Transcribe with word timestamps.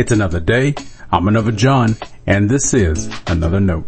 It's 0.00 0.12
another 0.12 0.40
day. 0.40 0.74
I'm 1.12 1.28
another 1.28 1.52
John, 1.52 1.94
and 2.26 2.48
this 2.48 2.72
is 2.72 3.10
another 3.26 3.60
note. 3.60 3.86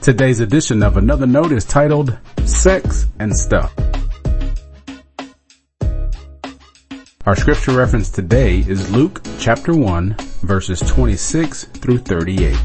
Today's 0.00 0.38
edition 0.38 0.84
of 0.84 0.96
Another 0.96 1.26
Note 1.26 1.50
is 1.50 1.64
titled 1.64 2.16
Sex 2.44 3.06
and 3.18 3.36
Stuff. 3.36 3.74
Our 7.26 7.34
scripture 7.34 7.76
reference 7.76 8.10
today 8.10 8.60
is 8.60 8.92
Luke 8.92 9.26
chapter 9.40 9.74
1 9.74 10.14
verses 10.42 10.78
26 10.78 11.64
through 11.64 11.98
38. 11.98 12.56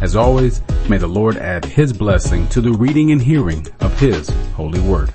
As 0.00 0.16
always, 0.16 0.62
may 0.88 0.98
the 0.98 1.06
Lord 1.06 1.36
add 1.36 1.64
His 1.64 1.92
blessing 1.92 2.48
to 2.48 2.60
the 2.60 2.72
reading 2.72 3.12
and 3.12 3.22
hearing 3.22 3.64
of 3.78 3.96
His 4.00 4.28
holy 4.56 4.80
word. 4.80 5.14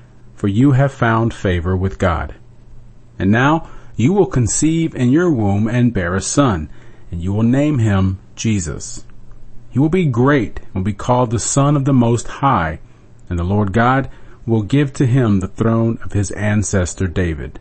for 0.41 0.47
you 0.47 0.71
have 0.71 0.91
found 0.91 1.31
favor 1.31 1.77
with 1.77 1.99
God. 1.99 2.33
And 3.19 3.29
now 3.29 3.69
you 3.95 4.11
will 4.11 4.25
conceive 4.25 4.95
in 4.95 5.11
your 5.11 5.29
womb 5.29 5.67
and 5.67 5.93
bear 5.93 6.15
a 6.15 6.19
son, 6.19 6.67
and 7.11 7.21
you 7.21 7.31
will 7.31 7.43
name 7.43 7.77
him 7.77 8.17
Jesus. 8.35 9.05
He 9.69 9.77
will 9.77 9.87
be 9.87 10.07
great 10.07 10.59
and 10.59 10.73
will 10.73 10.81
be 10.81 10.93
called 10.93 11.29
the 11.29 11.37
Son 11.37 11.75
of 11.75 11.85
the 11.85 11.93
Most 11.93 12.27
High, 12.27 12.79
and 13.29 13.37
the 13.37 13.43
Lord 13.43 13.71
God 13.71 14.09
will 14.47 14.63
give 14.63 14.93
to 14.93 15.05
him 15.05 15.41
the 15.41 15.47
throne 15.47 15.99
of 16.03 16.13
his 16.13 16.31
ancestor 16.31 17.05
David. 17.05 17.59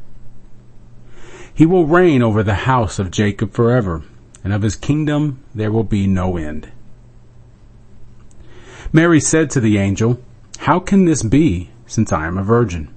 He 1.52 1.66
will 1.66 1.84
reign 1.86 2.22
over 2.22 2.42
the 2.42 2.64
house 2.64 2.98
of 2.98 3.10
Jacob 3.10 3.52
forever, 3.52 4.04
and 4.42 4.54
of 4.54 4.62
his 4.62 4.74
kingdom 4.74 5.44
there 5.54 5.70
will 5.70 5.84
be 5.84 6.06
no 6.06 6.38
end. 6.38 6.72
Mary 8.90 9.20
said 9.20 9.50
to 9.50 9.60
the 9.60 9.76
angel, 9.76 10.18
How 10.60 10.80
can 10.80 11.04
this 11.04 11.22
be, 11.22 11.68
since 11.90 12.12
I 12.12 12.26
am 12.26 12.38
a 12.38 12.42
virgin? 12.44 12.94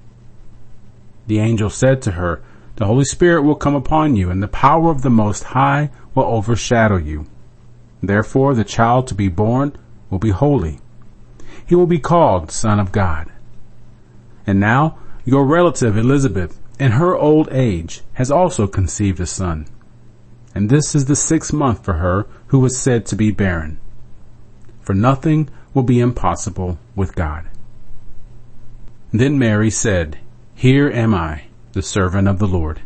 The 1.27 1.39
angel 1.39 1.69
said 1.69 2.01
to 2.03 2.11
her, 2.11 2.43
The 2.75 2.85
Holy 2.85 3.05
Spirit 3.05 3.41
will 3.41 3.55
come 3.55 3.75
upon 3.75 4.15
you, 4.15 4.29
and 4.29 4.41
the 4.43 4.47
power 4.47 4.91
of 4.91 5.01
the 5.01 5.09
Most 5.09 5.43
High 5.45 5.89
will 6.13 6.25
overshadow 6.25 6.97
you. 6.97 7.25
Therefore 8.01 8.53
the 8.53 8.63
child 8.63 9.07
to 9.07 9.15
be 9.15 9.29
born 9.29 9.75
will 10.09 10.19
be 10.19 10.29
holy. 10.29 10.79
He 11.65 11.73
will 11.73 11.87
be 11.87 11.99
called 11.99 12.51
Son 12.51 12.79
of 12.79 12.91
God. 12.91 13.31
And 14.45 14.59
now 14.59 14.97
your 15.25 15.45
relative 15.45 15.97
Elizabeth, 15.97 16.59
in 16.77 16.91
her 16.93 17.15
old 17.15 17.47
age, 17.51 18.01
has 18.13 18.29
also 18.29 18.67
conceived 18.67 19.21
a 19.21 19.25
son. 19.25 19.65
And 20.53 20.69
this 20.69 20.93
is 20.93 21.05
the 21.05 21.15
sixth 21.15 21.53
month 21.53 21.83
for 21.83 21.93
her 21.93 22.27
who 22.47 22.59
was 22.59 22.77
said 22.77 23.05
to 23.07 23.15
be 23.15 23.31
barren. 23.31 23.79
For 24.81 24.93
nothing 24.93 25.49
will 25.73 25.83
be 25.83 26.01
impossible 26.01 26.77
with 26.95 27.15
God. 27.15 27.47
Then 29.15 29.37
Mary 29.37 29.69
said, 29.69 30.17
Here 30.55 30.89
am 30.89 31.13
I, 31.13 31.43
the 31.73 31.83
servant 31.83 32.27
of 32.27 32.39
the 32.39 32.47
Lord. 32.47 32.81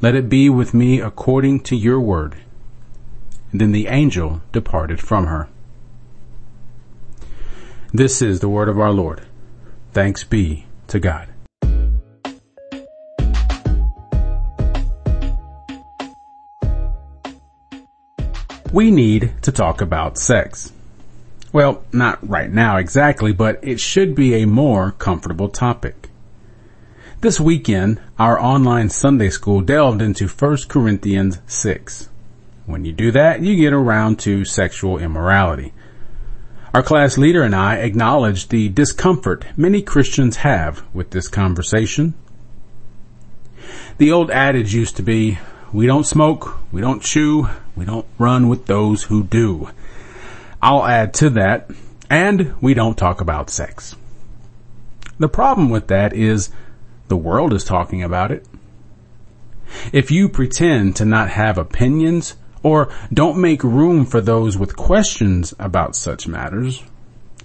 Let 0.00 0.14
it 0.14 0.28
be 0.28 0.48
with 0.48 0.72
me 0.72 1.00
according 1.00 1.64
to 1.64 1.74
your 1.74 1.98
word. 1.98 2.36
Then 3.52 3.72
the 3.72 3.88
angel 3.88 4.42
departed 4.52 5.00
from 5.00 5.26
her. 5.26 5.48
This 7.92 8.22
is 8.22 8.38
the 8.38 8.48
word 8.48 8.68
of 8.68 8.78
our 8.78 8.92
Lord. 8.92 9.22
Thanks 9.92 10.22
be 10.22 10.66
to 10.86 11.00
God. 11.00 11.26
We 18.72 18.92
need 18.92 19.32
to 19.42 19.50
talk 19.50 19.80
about 19.80 20.16
sex. 20.16 20.72
Well, 21.52 21.82
not 21.92 22.18
right 22.28 22.50
now 22.50 22.76
exactly, 22.76 23.32
but 23.32 23.58
it 23.62 23.80
should 23.80 24.14
be 24.14 24.34
a 24.34 24.46
more 24.46 24.92
comfortable 24.92 25.48
topic. 25.48 26.08
This 27.22 27.40
weekend, 27.40 28.00
our 28.18 28.40
online 28.40 28.88
Sunday 28.88 29.30
school 29.30 29.60
delved 29.60 30.00
into 30.00 30.28
1 30.28 30.56
Corinthians 30.68 31.40
6. 31.48 32.08
When 32.66 32.84
you 32.84 32.92
do 32.92 33.10
that, 33.10 33.42
you 33.42 33.56
get 33.56 33.72
around 33.72 34.20
to 34.20 34.44
sexual 34.44 34.98
immorality. 34.98 35.72
Our 36.72 36.84
class 36.84 37.18
leader 37.18 37.42
and 37.42 37.54
I 37.54 37.78
acknowledged 37.78 38.50
the 38.50 38.68
discomfort 38.68 39.44
many 39.56 39.82
Christians 39.82 40.36
have 40.36 40.84
with 40.94 41.10
this 41.10 41.26
conversation. 41.26 42.14
The 43.98 44.12
old 44.12 44.30
adage 44.30 44.72
used 44.72 44.94
to 44.96 45.02
be, 45.02 45.38
we 45.72 45.86
don't 45.86 46.06
smoke, 46.06 46.58
we 46.70 46.80
don't 46.80 47.02
chew, 47.02 47.48
we 47.74 47.84
don't 47.84 48.06
run 48.18 48.48
with 48.48 48.66
those 48.66 49.02
who 49.04 49.24
do. 49.24 49.70
I'll 50.62 50.84
add 50.84 51.14
to 51.14 51.30
that, 51.30 51.70
and 52.08 52.54
we 52.60 52.74
don't 52.74 52.98
talk 52.98 53.20
about 53.20 53.50
sex. 53.50 53.96
The 55.18 55.28
problem 55.28 55.70
with 55.70 55.88
that 55.88 56.12
is 56.12 56.50
the 57.08 57.16
world 57.16 57.52
is 57.52 57.64
talking 57.64 58.02
about 58.02 58.30
it. 58.30 58.46
If 59.92 60.10
you 60.10 60.28
pretend 60.28 60.96
to 60.96 61.04
not 61.04 61.30
have 61.30 61.56
opinions, 61.56 62.36
or 62.62 62.92
don't 63.12 63.40
make 63.40 63.64
room 63.64 64.04
for 64.04 64.20
those 64.20 64.58
with 64.58 64.76
questions 64.76 65.54
about 65.58 65.96
such 65.96 66.28
matters, 66.28 66.82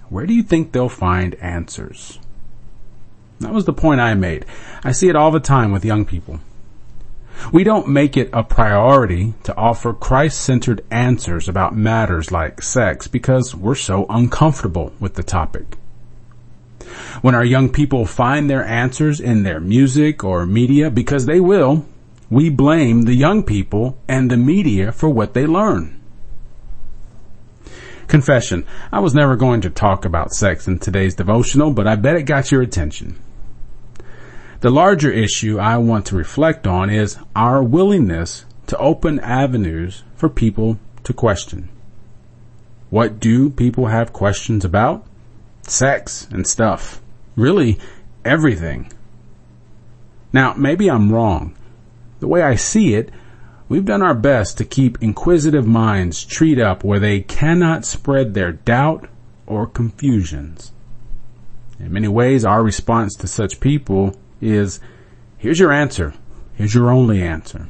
where 0.08 0.26
do 0.26 0.34
you 0.34 0.42
think 0.42 0.72
they'll 0.72 0.88
find 0.88 1.34
answers? 1.36 2.18
That 3.40 3.52
was 3.52 3.64
the 3.64 3.72
point 3.72 4.00
I 4.00 4.14
made. 4.14 4.46
I 4.84 4.92
see 4.92 5.08
it 5.08 5.16
all 5.16 5.30
the 5.30 5.40
time 5.40 5.72
with 5.72 5.84
young 5.84 6.04
people. 6.04 6.40
We 7.52 7.64
don't 7.64 7.88
make 7.88 8.16
it 8.16 8.30
a 8.32 8.42
priority 8.42 9.34
to 9.44 9.56
offer 9.56 9.92
Christ-centered 9.92 10.84
answers 10.90 11.48
about 11.48 11.76
matters 11.76 12.32
like 12.32 12.62
sex 12.62 13.06
because 13.06 13.54
we're 13.54 13.76
so 13.76 14.06
uncomfortable 14.08 14.92
with 14.98 15.14
the 15.14 15.22
topic. 15.22 15.76
When 17.22 17.34
our 17.34 17.44
young 17.44 17.68
people 17.68 18.04
find 18.04 18.50
their 18.50 18.64
answers 18.64 19.20
in 19.20 19.42
their 19.42 19.60
music 19.60 20.24
or 20.24 20.44
media, 20.44 20.90
because 20.90 21.26
they 21.26 21.40
will, 21.40 21.86
we 22.28 22.50
blame 22.50 23.02
the 23.02 23.14
young 23.14 23.44
people 23.44 23.98
and 24.08 24.30
the 24.30 24.36
media 24.36 24.90
for 24.90 25.08
what 25.08 25.34
they 25.34 25.46
learn. 25.46 26.00
Confession. 28.08 28.64
I 28.92 29.00
was 29.00 29.14
never 29.14 29.36
going 29.36 29.60
to 29.62 29.70
talk 29.70 30.04
about 30.04 30.32
sex 30.32 30.66
in 30.68 30.78
today's 30.78 31.14
devotional, 31.14 31.72
but 31.72 31.86
I 31.86 31.96
bet 31.96 32.16
it 32.16 32.22
got 32.22 32.50
your 32.50 32.62
attention. 32.62 33.18
The 34.66 34.72
larger 34.72 35.12
issue 35.12 35.60
I 35.60 35.76
want 35.76 36.06
to 36.06 36.16
reflect 36.16 36.66
on 36.66 36.90
is 36.90 37.18
our 37.36 37.62
willingness 37.62 38.44
to 38.66 38.76
open 38.78 39.20
avenues 39.20 40.02
for 40.16 40.28
people 40.28 40.80
to 41.04 41.12
question. 41.12 41.68
What 42.90 43.20
do 43.20 43.48
people 43.48 43.86
have 43.86 44.12
questions 44.12 44.64
about? 44.64 45.06
Sex 45.62 46.26
and 46.32 46.44
stuff. 46.44 47.00
Really, 47.36 47.78
everything. 48.24 48.90
Now, 50.32 50.54
maybe 50.54 50.90
I'm 50.90 51.12
wrong, 51.12 51.54
the 52.18 52.26
way 52.26 52.42
I 52.42 52.56
see 52.56 52.94
it, 52.94 53.12
we've 53.68 53.84
done 53.84 54.02
our 54.02 54.16
best 54.16 54.58
to 54.58 54.64
keep 54.64 55.00
inquisitive 55.00 55.64
minds 55.64 56.24
treed 56.24 56.58
up 56.58 56.82
where 56.82 56.98
they 56.98 57.20
cannot 57.20 57.84
spread 57.84 58.34
their 58.34 58.50
doubt 58.50 59.08
or 59.46 59.68
confusions. 59.68 60.72
In 61.78 61.92
many 61.92 62.08
ways, 62.08 62.44
our 62.44 62.64
response 62.64 63.14
to 63.14 63.28
such 63.28 63.60
people 63.60 64.16
is, 64.40 64.80
here's 65.38 65.58
your 65.58 65.72
answer. 65.72 66.14
Here's 66.54 66.74
your 66.74 66.90
only 66.90 67.22
answer. 67.22 67.68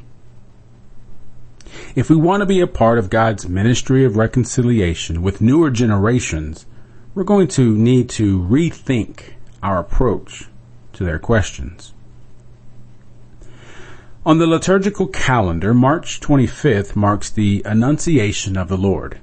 If 1.94 2.10
we 2.10 2.16
want 2.16 2.42
to 2.42 2.46
be 2.46 2.60
a 2.60 2.66
part 2.66 2.98
of 2.98 3.10
God's 3.10 3.48
ministry 3.48 4.04
of 4.04 4.16
reconciliation 4.16 5.22
with 5.22 5.40
newer 5.40 5.70
generations, 5.70 6.66
we're 7.14 7.24
going 7.24 7.48
to 7.48 7.74
need 7.74 8.08
to 8.10 8.38
rethink 8.38 9.34
our 9.62 9.78
approach 9.78 10.44
to 10.92 11.04
their 11.04 11.18
questions. 11.18 11.94
On 14.26 14.38
the 14.38 14.46
liturgical 14.46 15.06
calendar, 15.06 15.72
March 15.72 16.20
25th 16.20 16.96
marks 16.96 17.30
the 17.30 17.62
Annunciation 17.64 18.56
of 18.56 18.68
the 18.68 18.76
Lord. 18.76 19.20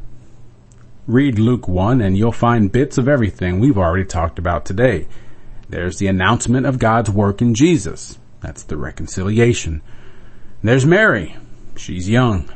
Read 1.06 1.38
Luke 1.38 1.68
1 1.68 2.00
and 2.00 2.18
you'll 2.18 2.32
find 2.32 2.72
bits 2.72 2.98
of 2.98 3.10
everything 3.10 3.60
we've 3.60 3.78
already 3.78 4.06
talked 4.06 4.40
about 4.40 4.66
today. 4.66 5.08
There's 5.74 5.98
the 5.98 6.06
announcement 6.06 6.68
of 6.68 6.78
God's 6.78 7.10
work 7.10 7.42
in 7.42 7.56
Jesus. 7.56 8.20
That's 8.42 8.62
the 8.62 8.78
reconciliation. 8.78 9.82
There's 10.62 10.86
Mary. 10.86 11.36
She's 11.76 12.08
young. 12.08 12.48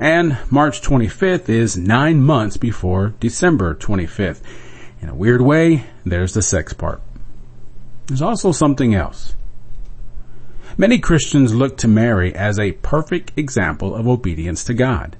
And 0.00 0.36
March 0.50 0.82
25th 0.82 1.48
is 1.48 1.76
nine 1.76 2.20
months 2.20 2.56
before 2.56 3.14
December 3.20 3.76
25th. 3.76 4.42
In 5.00 5.08
a 5.08 5.14
weird 5.14 5.40
way, 5.40 5.84
there's 6.04 6.34
the 6.34 6.42
sex 6.42 6.72
part. 6.72 7.00
There's 8.08 8.20
also 8.20 8.50
something 8.50 8.92
else. 8.92 9.36
Many 10.76 10.98
Christians 10.98 11.54
look 11.54 11.76
to 11.76 11.86
Mary 11.86 12.34
as 12.34 12.58
a 12.58 12.72
perfect 12.72 13.30
example 13.36 13.94
of 13.94 14.08
obedience 14.08 14.64
to 14.64 14.74
God. 14.74 15.16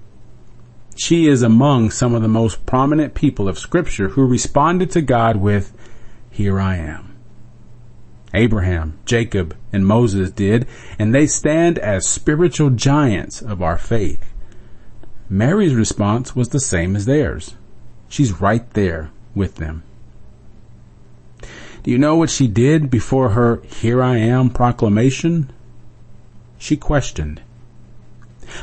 She 0.96 1.28
is 1.28 1.42
among 1.42 1.92
some 1.92 2.16
of 2.16 2.22
the 2.22 2.26
most 2.26 2.66
prominent 2.66 3.14
people 3.14 3.46
of 3.46 3.60
scripture 3.60 4.08
who 4.08 4.26
responded 4.26 4.90
to 4.90 5.02
God 5.02 5.36
with, 5.36 5.72
here 6.32 6.58
I 6.58 6.78
am. 6.78 7.13
Abraham, 8.34 8.98
Jacob, 9.06 9.56
and 9.72 9.86
Moses 9.86 10.30
did, 10.30 10.66
and 10.98 11.14
they 11.14 11.26
stand 11.26 11.78
as 11.78 12.06
spiritual 12.06 12.70
giants 12.70 13.40
of 13.40 13.62
our 13.62 13.78
faith. 13.78 14.32
Mary's 15.28 15.74
response 15.74 16.36
was 16.36 16.50
the 16.50 16.60
same 16.60 16.96
as 16.96 17.06
theirs. 17.06 17.54
She's 18.08 18.40
right 18.40 18.68
there 18.74 19.10
with 19.34 19.56
them. 19.56 19.82
Do 21.82 21.90
you 21.90 21.98
know 21.98 22.16
what 22.16 22.30
she 22.30 22.48
did 22.48 22.90
before 22.90 23.30
her 23.30 23.60
Here 23.64 24.02
I 24.02 24.16
Am 24.16 24.50
proclamation? 24.50 25.52
She 26.58 26.76
questioned. 26.76 27.42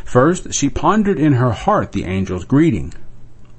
First, 0.04 0.54
she 0.54 0.70
pondered 0.70 1.20
in 1.20 1.34
her 1.34 1.52
heart 1.52 1.92
the 1.92 2.06
angel's 2.06 2.46
greeting. 2.46 2.94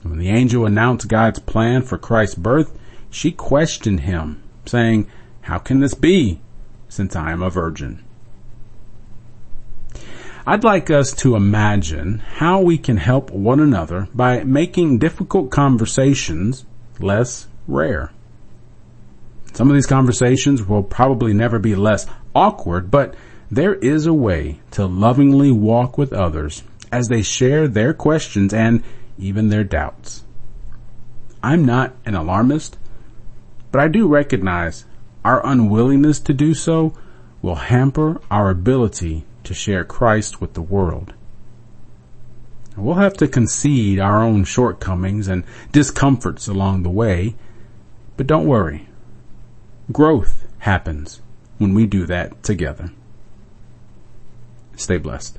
When 0.02 0.18
the 0.18 0.30
angel 0.30 0.66
announced 0.66 1.08
God's 1.08 1.38
plan 1.38 1.82
for 1.82 1.96
Christ's 1.96 2.34
birth, 2.34 2.76
she 3.10 3.30
questioned 3.30 4.00
him, 4.00 4.42
saying, 4.64 5.06
How 5.42 5.58
can 5.58 5.80
this 5.80 5.94
be, 5.94 6.40
since 6.88 7.14
I 7.14 7.32
am 7.32 7.42
a 7.42 7.50
virgin? 7.50 8.02
I'd 10.44 10.64
like 10.64 10.90
us 10.90 11.12
to 11.16 11.36
imagine 11.36 12.18
how 12.18 12.60
we 12.60 12.76
can 12.76 12.96
help 12.96 13.30
one 13.30 13.60
another 13.60 14.08
by 14.12 14.42
making 14.42 14.98
difficult 14.98 15.50
conversations 15.50 16.64
less 16.98 17.46
rare. 17.68 18.10
Some 19.52 19.68
of 19.68 19.74
these 19.74 19.86
conversations 19.86 20.66
will 20.66 20.82
probably 20.82 21.32
never 21.32 21.58
be 21.58 21.74
less 21.74 22.06
awkward, 22.34 22.90
but 22.90 23.14
there 23.50 23.74
is 23.74 24.06
a 24.06 24.14
way 24.14 24.60
to 24.72 24.86
lovingly 24.86 25.52
walk 25.52 25.98
with 25.98 26.12
others 26.12 26.64
as 26.90 27.08
they 27.08 27.22
share 27.22 27.68
their 27.68 27.92
questions 27.92 28.52
and 28.52 28.82
even 29.18 29.48
their 29.48 29.64
doubts. 29.64 30.24
I'm 31.42 31.64
not 31.64 31.94
an 32.04 32.14
alarmist, 32.14 32.78
but 33.70 33.80
I 33.80 33.88
do 33.88 34.08
recognize 34.08 34.86
our 35.24 35.44
unwillingness 35.46 36.20
to 36.20 36.34
do 36.34 36.54
so 36.54 36.94
will 37.40 37.56
hamper 37.56 38.20
our 38.30 38.50
ability 38.50 39.24
to 39.44 39.54
share 39.54 39.84
Christ 39.84 40.40
with 40.40 40.54
the 40.54 40.62
world. 40.62 41.14
We'll 42.76 42.94
have 42.94 43.14
to 43.14 43.28
concede 43.28 44.00
our 44.00 44.22
own 44.22 44.44
shortcomings 44.44 45.28
and 45.28 45.44
discomforts 45.72 46.48
along 46.48 46.82
the 46.82 46.90
way, 46.90 47.34
but 48.16 48.26
don't 48.26 48.46
worry. 48.46 48.88
Growth 49.90 50.46
happens 50.60 51.20
when 51.58 51.74
we 51.74 51.86
do 51.86 52.06
that 52.06 52.42
together. 52.42 52.90
Stay 54.76 54.96
blessed. 54.96 55.38